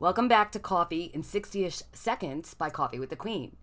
Welcome 0.00 0.28
back 0.28 0.52
to 0.52 0.60
Coffee 0.60 1.10
in 1.12 1.24
60 1.24 1.64
ish 1.64 1.82
Seconds 1.92 2.54
by 2.54 2.70
Coffee 2.70 3.00
with 3.00 3.10
the 3.10 3.16
Queen. 3.16 3.56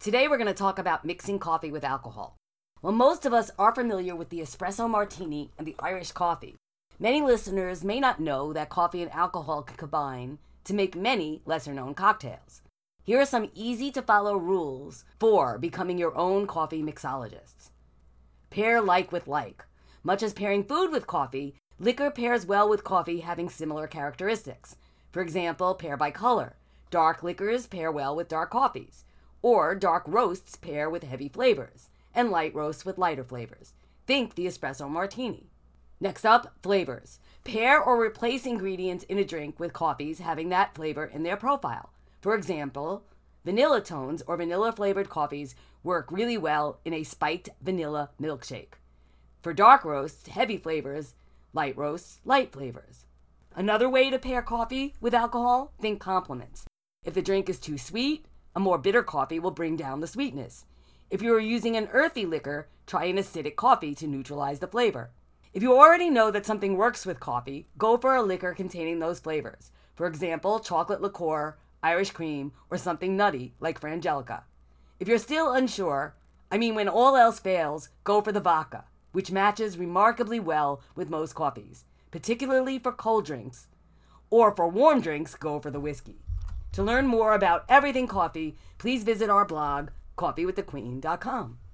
Today 0.00 0.26
we're 0.26 0.38
going 0.38 0.46
to 0.46 0.54
talk 0.54 0.78
about 0.78 1.04
mixing 1.04 1.38
coffee 1.38 1.70
with 1.70 1.84
alcohol. 1.84 2.38
While 2.80 2.94
most 2.94 3.26
of 3.26 3.34
us 3.34 3.50
are 3.58 3.74
familiar 3.74 4.16
with 4.16 4.30
the 4.30 4.40
espresso 4.40 4.88
martini 4.88 5.50
and 5.58 5.66
the 5.66 5.76
Irish 5.78 6.12
coffee, 6.12 6.56
many 6.98 7.20
listeners 7.20 7.84
may 7.84 8.00
not 8.00 8.18
know 8.18 8.54
that 8.54 8.70
coffee 8.70 9.02
and 9.02 9.12
alcohol 9.12 9.62
can 9.62 9.76
combine 9.76 10.38
to 10.64 10.72
make 10.72 10.96
many 10.96 11.42
lesser 11.44 11.74
known 11.74 11.92
cocktails. 11.92 12.62
Here 13.02 13.20
are 13.20 13.26
some 13.26 13.50
easy 13.54 13.90
to 13.90 14.00
follow 14.00 14.38
rules 14.38 15.04
for 15.20 15.58
becoming 15.58 15.98
your 15.98 16.16
own 16.16 16.46
coffee 16.46 16.82
mixologists. 16.82 17.68
Pair 18.48 18.80
like 18.80 19.12
with 19.12 19.28
like. 19.28 19.66
Much 20.02 20.22
as 20.22 20.32
pairing 20.32 20.64
food 20.64 20.90
with 20.90 21.06
coffee, 21.06 21.56
liquor 21.78 22.10
pairs 22.10 22.46
well 22.46 22.70
with 22.70 22.84
coffee 22.84 23.20
having 23.20 23.50
similar 23.50 23.86
characteristics. 23.86 24.76
For 25.14 25.22
example, 25.22 25.76
pair 25.76 25.96
by 25.96 26.10
color. 26.10 26.56
Dark 26.90 27.22
liquors 27.22 27.68
pair 27.68 27.92
well 27.92 28.16
with 28.16 28.26
dark 28.26 28.50
coffees, 28.50 29.04
or 29.42 29.76
dark 29.76 30.02
roasts 30.08 30.56
pair 30.56 30.90
with 30.90 31.04
heavy 31.04 31.28
flavors, 31.28 31.88
and 32.12 32.32
light 32.32 32.52
roasts 32.52 32.84
with 32.84 32.98
lighter 32.98 33.22
flavors. 33.22 33.74
Think 34.08 34.34
the 34.34 34.46
espresso 34.46 34.90
martini. 34.90 35.50
Next 36.00 36.24
up, 36.24 36.54
flavors. 36.64 37.20
Pair 37.44 37.80
or 37.80 38.02
replace 38.02 38.44
ingredients 38.44 39.04
in 39.04 39.18
a 39.18 39.24
drink 39.24 39.60
with 39.60 39.72
coffees 39.72 40.18
having 40.18 40.48
that 40.48 40.74
flavor 40.74 41.04
in 41.04 41.22
their 41.22 41.36
profile. 41.36 41.90
For 42.20 42.34
example, 42.34 43.04
vanilla 43.44 43.82
tones 43.82 44.20
or 44.26 44.36
vanilla 44.36 44.72
flavored 44.72 45.10
coffees 45.10 45.54
work 45.84 46.10
really 46.10 46.36
well 46.36 46.80
in 46.84 46.92
a 46.92 47.04
spiked 47.04 47.50
vanilla 47.62 48.10
milkshake. 48.20 48.80
For 49.42 49.54
dark 49.54 49.84
roasts, 49.84 50.26
heavy 50.26 50.56
flavors, 50.56 51.14
light 51.52 51.76
roasts, 51.76 52.18
light 52.24 52.50
flavors. 52.50 53.06
Another 53.56 53.88
way 53.88 54.10
to 54.10 54.18
pair 54.18 54.42
coffee 54.42 54.94
with 55.00 55.14
alcohol, 55.14 55.72
think 55.80 56.00
complements. 56.00 56.64
If 57.04 57.14
the 57.14 57.22
drink 57.22 57.48
is 57.48 57.60
too 57.60 57.78
sweet, 57.78 58.26
a 58.56 58.58
more 58.58 58.78
bitter 58.78 59.04
coffee 59.04 59.38
will 59.38 59.52
bring 59.52 59.76
down 59.76 60.00
the 60.00 60.08
sweetness. 60.08 60.64
If 61.08 61.22
you 61.22 61.32
are 61.34 61.40
using 61.40 61.76
an 61.76 61.88
earthy 61.92 62.26
liquor, 62.26 62.66
try 62.84 63.04
an 63.04 63.16
acidic 63.16 63.54
coffee 63.54 63.94
to 63.94 64.08
neutralize 64.08 64.58
the 64.58 64.66
flavor. 64.66 65.12
If 65.52 65.62
you 65.62 65.72
already 65.72 66.10
know 66.10 66.32
that 66.32 66.44
something 66.44 66.76
works 66.76 67.06
with 67.06 67.20
coffee, 67.20 67.68
go 67.78 67.96
for 67.96 68.16
a 68.16 68.22
liquor 68.22 68.54
containing 68.54 68.98
those 68.98 69.20
flavors. 69.20 69.70
For 69.94 70.08
example, 70.08 70.58
chocolate 70.58 71.00
liqueur, 71.00 71.56
Irish 71.80 72.10
cream, 72.10 72.50
or 72.70 72.76
something 72.76 73.16
nutty 73.16 73.54
like 73.60 73.80
Frangelico. 73.80 74.42
If 74.98 75.06
you're 75.06 75.18
still 75.18 75.52
unsure, 75.52 76.16
I 76.50 76.58
mean, 76.58 76.74
when 76.74 76.88
all 76.88 77.14
else 77.14 77.38
fails, 77.38 77.90
go 78.02 78.20
for 78.20 78.32
the 78.32 78.40
vodka, 78.40 78.86
which 79.12 79.30
matches 79.30 79.78
remarkably 79.78 80.40
well 80.40 80.80
with 80.96 81.08
most 81.08 81.36
coffees 81.36 81.84
particularly 82.14 82.78
for 82.78 82.92
cold 82.92 83.24
drinks. 83.24 83.66
Or 84.30 84.54
for 84.54 84.68
warm 84.68 85.00
drinks, 85.00 85.34
go 85.34 85.58
for 85.58 85.72
the 85.72 85.80
whiskey. 85.80 86.20
To 86.74 86.80
learn 86.80 87.08
more 87.08 87.34
about 87.34 87.64
everything 87.68 88.06
coffee, 88.06 88.56
please 88.78 89.02
visit 89.02 89.28
our 89.28 89.44
blog, 89.44 89.88
coffeewiththequeen.com. 90.16 91.58